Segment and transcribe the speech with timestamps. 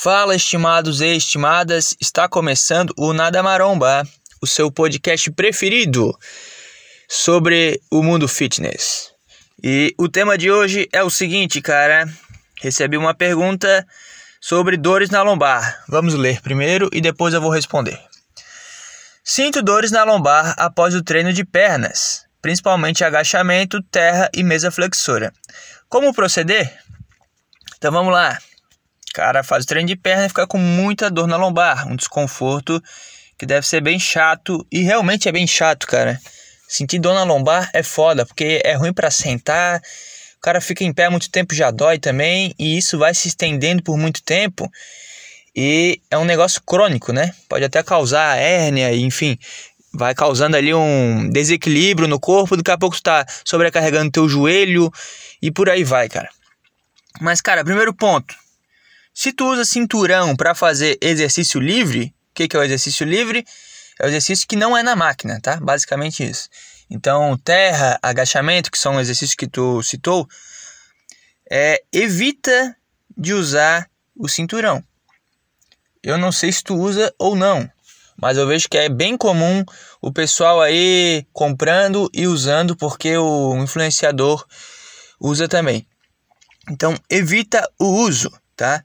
[0.00, 4.06] Fala, estimados e estimadas, está começando o Nada Maromba,
[4.40, 6.16] o seu podcast preferido
[7.08, 9.10] sobre o mundo fitness.
[9.60, 12.08] E o tema de hoje é o seguinte, cara.
[12.62, 13.84] Recebi uma pergunta
[14.40, 15.82] sobre dores na lombar.
[15.88, 18.00] Vamos ler primeiro e depois eu vou responder.
[19.24, 25.32] Sinto dores na lombar após o treino de pernas, principalmente agachamento, terra e mesa flexora.
[25.88, 26.72] Como proceder?
[27.76, 28.38] Então vamos lá
[29.18, 32.80] cara faz o treino de perna e fica com muita dor na lombar, um desconforto
[33.36, 36.20] que deve ser bem chato e realmente é bem chato, cara.
[36.68, 39.82] Sentir dor na lombar é foda, porque é ruim para sentar,
[40.36, 43.82] o cara fica em pé muito tempo já dói também e isso vai se estendendo
[43.82, 44.70] por muito tempo.
[45.54, 47.34] E é um negócio crônico, né?
[47.48, 49.36] Pode até causar hérnia, enfim,
[49.92, 54.92] vai causando ali um desequilíbrio no corpo, daqui a pouco tu tá sobrecarregando teu joelho
[55.42, 56.28] e por aí vai, cara.
[57.20, 58.32] Mas cara, primeiro ponto,
[59.18, 63.44] se tu usa cinturão para fazer exercício livre, o que, que é o exercício livre?
[63.98, 65.56] É o exercício que não é na máquina, tá?
[65.56, 66.48] Basicamente isso.
[66.88, 70.28] Então, terra, agachamento, que são exercícios que tu citou,
[71.50, 72.76] é, evita
[73.16, 74.84] de usar o cinturão.
[76.00, 77.68] Eu não sei se tu usa ou não,
[78.22, 79.64] mas eu vejo que é bem comum
[80.00, 84.46] o pessoal aí comprando e usando porque o influenciador
[85.18, 85.84] usa também.
[86.70, 88.84] Então, evita o uso, tá?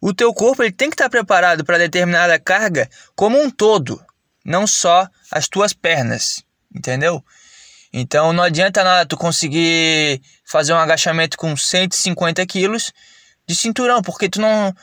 [0.00, 4.04] O teu corpo ele tem que estar preparado para determinada carga como um todo,
[4.44, 7.24] não só as tuas pernas, entendeu?
[7.92, 12.92] Então não adianta nada tu conseguir fazer um agachamento com 150 quilos
[13.48, 14.74] de cinturão, porque tu não.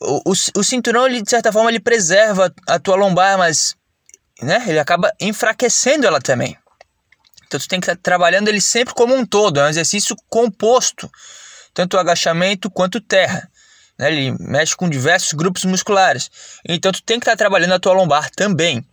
[0.00, 3.76] O, o, o cinturão, ele, de certa forma, ele preserva a tua lombar, mas
[4.40, 6.56] né, ele acaba enfraquecendo ela também.
[7.46, 11.10] Então tu tem que estar trabalhando ele sempre como um todo, é um exercício composto,
[11.72, 13.50] tanto o agachamento quanto terra.
[13.98, 14.12] Né?
[14.12, 16.30] Ele mexe com diversos grupos musculares.
[16.66, 18.84] Então tu tem que estar trabalhando a tua lombar também.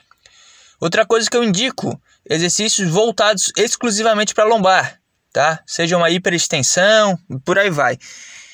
[0.80, 5.00] Outra coisa que eu indico, exercícios voltados exclusivamente para lombar,
[5.32, 5.60] tá?
[5.66, 7.98] Seja uma hiperextensão, por aí vai.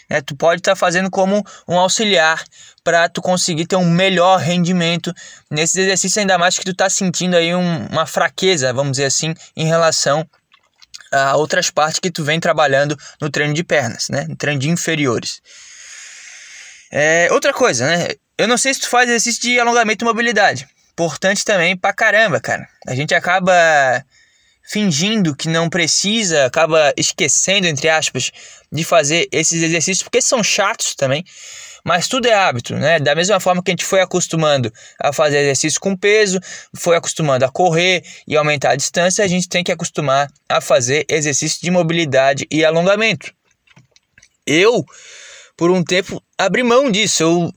[0.09, 0.21] Né?
[0.21, 2.43] Tu pode estar fazendo como um auxiliar
[2.83, 5.13] para tu conseguir ter um melhor rendimento
[5.49, 9.33] nesses exercícios, ainda mais que tu está sentindo aí um, uma fraqueza, vamos dizer assim,
[9.55, 10.27] em relação
[11.11, 14.25] a outras partes que tu vem trabalhando no treino de pernas, né?
[14.27, 15.41] No treino de inferiores.
[16.91, 18.09] É, outra coisa, né?
[18.37, 20.67] Eu não sei se tu faz exercício de alongamento e mobilidade.
[20.91, 22.67] Importante também pra caramba, cara.
[22.87, 24.03] A gente acaba
[24.63, 28.31] fingindo que não precisa, acaba esquecendo, entre aspas,
[28.71, 31.23] de fazer esses exercícios, porque são chatos também.
[31.83, 32.99] Mas tudo é hábito, né?
[32.99, 36.39] Da mesma forma que a gente foi acostumando a fazer exercício com peso,
[36.75, 41.05] foi acostumando a correr e aumentar a distância, a gente tem que acostumar a fazer
[41.09, 43.33] exercício de mobilidade e alongamento.
[44.45, 44.85] Eu
[45.61, 47.21] por um tempo abri mão disso.
[47.21, 47.53] Eu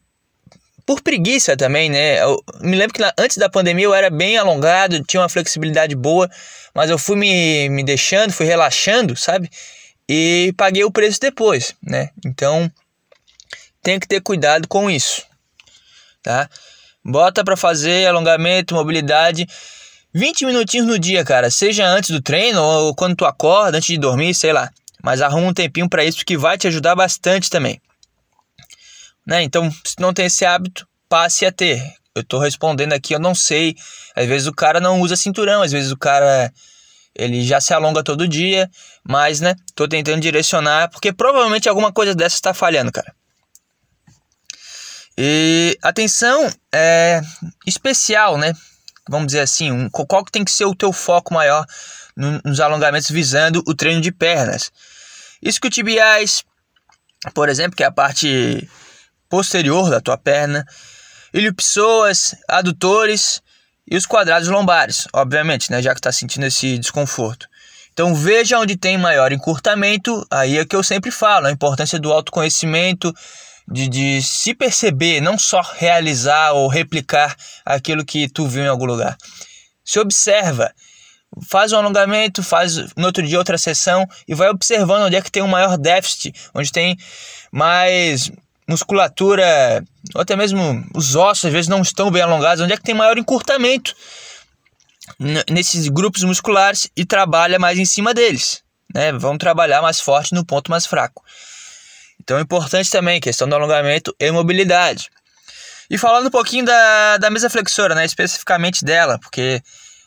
[0.84, 2.22] por preguiça também, né?
[2.22, 6.30] Eu me lembro que antes da pandemia eu era bem alongado, tinha uma flexibilidade boa,
[6.74, 9.48] mas eu fui me, me deixando, fui relaxando, sabe?
[10.06, 12.10] E paguei o preço depois, né?
[12.26, 12.70] Então
[13.82, 15.22] tem que ter cuidado com isso,
[16.22, 16.50] tá?
[17.02, 19.46] Bota para fazer alongamento, mobilidade
[20.12, 23.96] 20 minutinhos no dia, cara, seja antes do treino ou quando tu acorda, antes de
[23.96, 24.70] dormir, sei lá.
[25.02, 27.80] Mas arruma um tempinho para isso que vai te ajudar bastante também.
[29.26, 29.42] Né?
[29.42, 31.80] Então, se não tem esse hábito, passe a ter.
[32.14, 33.74] Eu estou respondendo aqui, eu não sei.
[34.14, 36.52] Às vezes o cara não usa cinturão, às vezes o cara
[37.14, 38.68] ele já se alonga todo dia,
[39.04, 43.14] mas né, tô tentando direcionar porque provavelmente alguma coisa dessa está falhando, cara.
[45.16, 47.20] E atenção é
[47.64, 48.52] especial, né?
[49.08, 51.64] Vamos dizer assim, um, qual que tem que ser o teu foco maior
[52.16, 54.72] no, nos alongamentos visando o treino de pernas?
[55.40, 56.42] Isquiotibiais,
[57.32, 58.68] por exemplo, que é a parte
[59.34, 60.64] posterior da tua perna,
[61.32, 63.42] iliopissoas, adutores
[63.84, 67.48] e os quadrados lombares, obviamente, né, já que está sentindo esse desconforto.
[67.92, 72.12] Então veja onde tem maior encurtamento, aí é que eu sempre falo, a importância do
[72.12, 73.12] autoconhecimento,
[73.66, 77.34] de, de se perceber, não só realizar ou replicar
[77.64, 79.16] aquilo que tu viu em algum lugar.
[79.84, 80.72] Se observa,
[81.50, 85.32] faz um alongamento, faz no outro dia outra sessão e vai observando onde é que
[85.32, 86.96] tem um maior déficit, onde tem
[87.50, 88.30] mais
[88.68, 89.84] musculatura,
[90.14, 92.94] ou até mesmo os ossos às vezes não estão bem alongados, onde é que tem
[92.94, 93.94] maior encurtamento
[95.50, 98.62] nesses grupos musculares e trabalha mais em cima deles,
[98.94, 99.12] né?
[99.12, 101.22] Vamos trabalhar mais forte no ponto mais fraco.
[102.22, 105.10] Então é importante também questão do alongamento e mobilidade.
[105.90, 108.04] E falando um pouquinho da, da mesa flexora, né?
[108.04, 109.62] Especificamente dela, porque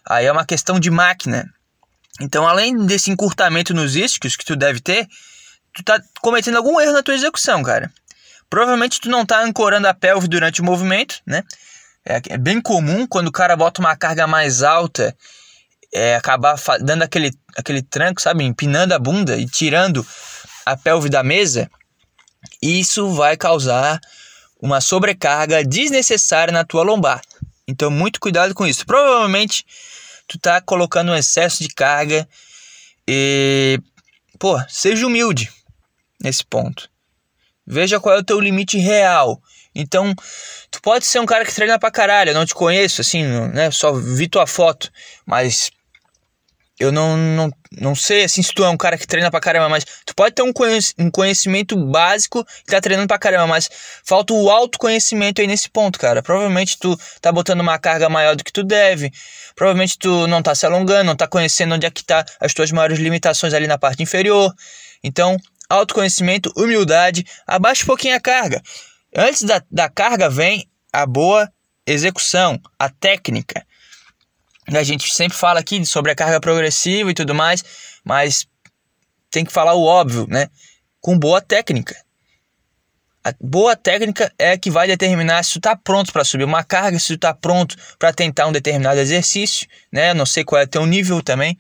[0.09, 1.47] aí é uma questão de máquina.
[2.19, 5.07] Então, além desse encurtamento nos isquios que tu deve ter,
[5.73, 7.91] tu tá cometendo algum erro na tua execução, cara.
[8.49, 11.43] Provavelmente tu não tá ancorando a pelve durante o movimento, né?
[12.05, 15.15] É, é bem comum quando o cara bota uma carga mais alta,
[15.93, 18.43] é, acabar dando aquele, aquele tranco, sabe?
[18.43, 20.05] Empinando a bunda e tirando
[20.65, 21.69] a pelve da mesa.
[22.61, 23.99] Isso vai causar
[24.61, 27.21] uma sobrecarga desnecessária na tua lombar.
[27.67, 28.85] Então, muito cuidado com isso.
[28.85, 29.65] Provavelmente
[30.27, 32.27] tu tá colocando um excesso de carga
[33.07, 33.79] e
[34.39, 35.51] pô, seja humilde
[36.21, 36.89] nesse ponto.
[37.67, 39.41] Veja qual é o teu limite real.
[39.75, 40.15] Então,
[40.71, 43.23] tu pode ser um cara que treina pra caralho, eu não te conheço, assim,
[43.53, 43.69] né?
[43.69, 44.91] Só vi tua foto,
[45.25, 45.69] mas
[46.79, 49.67] eu não, não, não sei assim se tu é um cara que treina pra caramba,
[49.67, 50.53] mas tu pode ter um,
[50.99, 53.67] um conhecimento básico e tá treinando pra caramba, mas
[54.03, 56.21] falta o autoconhecimento aí nesse ponto, cara.
[56.21, 59.11] Provavelmente tu tá botando uma carga maior do que tu deve,
[59.55, 62.71] provavelmente tu não tá se alongando, não tá conhecendo onde é que tá as tuas
[62.71, 64.53] maiores limitações ali na parte inferior.
[65.03, 65.35] Então,
[65.69, 68.61] autoconhecimento, humildade, abaixa um pouquinho a carga.
[69.15, 71.51] Antes da, da carga vem a boa
[71.85, 73.65] execução, a técnica.
[74.67, 77.63] A gente sempre fala aqui sobre a carga progressiva e tudo mais,
[78.03, 78.45] mas
[79.31, 80.49] tem que falar o óbvio, né?
[80.99, 81.95] Com boa técnica.
[83.23, 86.99] A boa técnica é que vai determinar se tu está pronto para subir uma carga,
[86.99, 90.13] se tu está pronto para tentar um determinado exercício, né?
[90.13, 91.57] Não sei qual é o teu nível também,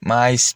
[0.00, 0.54] mas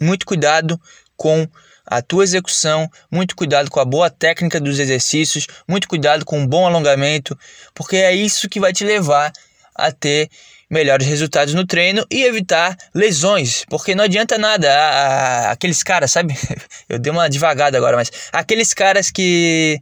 [0.00, 0.80] muito cuidado
[1.16, 1.48] com
[1.90, 6.46] a tua execução, muito cuidado com a boa técnica dos exercícios, muito cuidado com um
[6.46, 7.36] bom alongamento,
[7.74, 9.32] porque é isso que vai te levar
[9.74, 10.28] a ter
[10.70, 16.34] melhores resultados no treino e evitar lesões, porque não adianta nada aqueles caras, sabe?
[16.88, 19.80] Eu dei uma devagada agora, mas aqueles caras que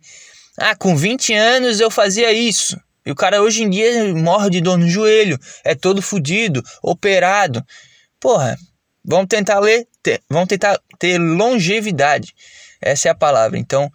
[0.58, 2.80] ah, com 20 anos eu fazia isso.
[3.04, 7.64] E o cara hoje em dia morre de dor no joelho, é todo fudido, operado.
[8.18, 8.56] Porra,
[9.04, 12.32] vamos tentar ler, ter, vamos tentar ter longevidade.
[12.80, 13.58] Essa é a palavra.
[13.58, 13.90] Então,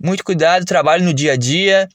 [0.00, 1.88] muito cuidado, trabalho no dia a dia,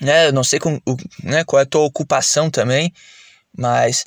[0.00, 0.28] né?
[0.28, 0.78] Eu não sei com,
[1.22, 2.92] né, qual é a tua ocupação também,
[3.56, 4.04] mas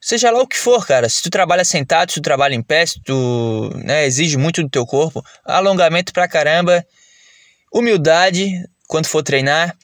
[0.00, 1.08] seja lá o que for, cara.
[1.08, 4.68] Se tu trabalha sentado, se tu trabalha em pé, se tu né, exige muito do
[4.68, 6.84] teu corpo, alongamento pra caramba,
[7.72, 8.50] humildade
[8.88, 9.76] quando for treinar.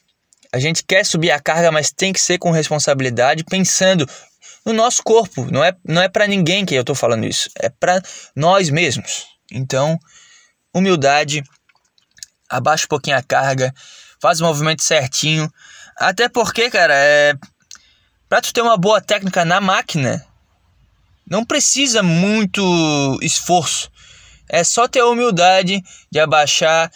[0.51, 4.07] A gente quer subir a carga, mas tem que ser com responsabilidade, pensando
[4.65, 5.45] no nosso corpo.
[5.51, 8.01] Não é, não é para ninguém que eu tô falando isso, é para
[8.35, 9.25] nós mesmos.
[9.51, 9.99] Então,
[10.73, 11.43] humildade,
[12.49, 13.73] abaixa um pouquinho a carga,
[14.19, 15.51] faz o movimento certinho.
[15.97, 17.35] Até porque, cara, é
[18.27, 20.25] para tu ter uma boa técnica na máquina,
[21.29, 23.89] não precisa muito esforço.
[24.49, 25.81] É só ter a humildade
[26.11, 26.91] de abaixar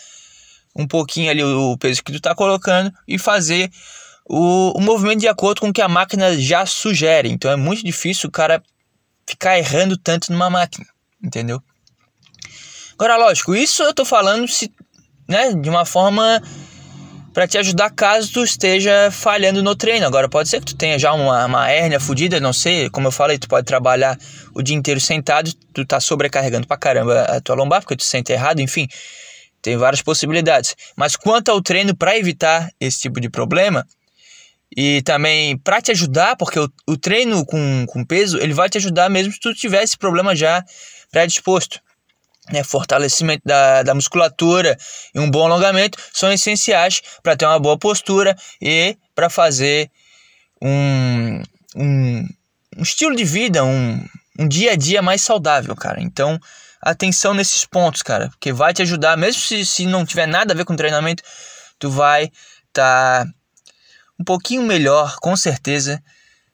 [0.75, 3.71] um pouquinho ali o peso que tu tá colocando e fazer
[4.29, 7.29] o, o movimento de acordo com o que a máquina já sugere.
[7.29, 8.61] Então é muito difícil o cara
[9.27, 10.85] ficar errando tanto numa máquina,
[11.23, 11.61] entendeu?
[12.93, 14.71] Agora, lógico, isso eu tô falando se,
[15.27, 16.41] né, de uma forma
[17.33, 20.05] para te ajudar caso tu esteja falhando no treino.
[20.05, 23.11] Agora pode ser que tu tenha já uma, uma hérnia fodida, não sei, como eu
[23.11, 24.17] falei, tu pode trabalhar
[24.53, 28.31] o dia inteiro sentado, tu tá sobrecarregando pra caramba a tua lombar porque tu sente
[28.31, 28.87] errado, enfim.
[29.61, 30.75] Tem várias possibilidades.
[30.95, 33.85] Mas quanto ao treino para evitar esse tipo de problema
[34.75, 38.77] e também para te ajudar, porque o, o treino com, com peso, ele vai te
[38.77, 40.63] ajudar mesmo se tu tiver esse problema já
[41.12, 41.81] predisposto
[42.51, 44.77] né, fortalecimento da, da musculatura
[45.13, 49.90] e um bom alongamento são essenciais para ter uma boa postura e para fazer
[50.61, 51.42] um,
[51.76, 52.28] um,
[52.78, 54.04] um, estilo de vida, um,
[54.38, 56.02] um dia a dia mais saudável, cara.
[56.02, 56.40] Então,
[56.81, 60.57] atenção nesses pontos, cara, porque vai te ajudar, mesmo se, se não tiver nada a
[60.57, 61.23] ver com treinamento,
[61.78, 62.31] tu vai
[62.73, 63.26] tá
[64.19, 66.04] um pouquinho melhor, com certeza,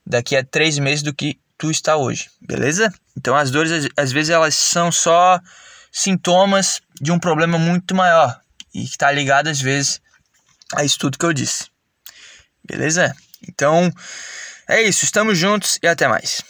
[0.05, 2.93] daqui a três meses do que tu está hoje, beleza?
[3.17, 5.39] Então, as dores, às vezes, elas são só
[5.91, 8.39] sintomas de um problema muito maior
[8.73, 10.01] e que está ligado às vezes
[10.73, 11.67] a isso tudo que eu disse.
[12.67, 13.15] Beleza?
[13.47, 13.89] Então
[14.67, 16.43] é isso, estamos juntos e até mais.